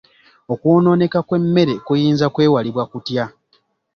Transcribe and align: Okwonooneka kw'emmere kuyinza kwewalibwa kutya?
Okwonooneka 0.53 1.19
kw'emmere 1.27 1.73
kuyinza 1.85 2.25
kwewalibwa 2.33 2.83
kutya? 2.91 3.25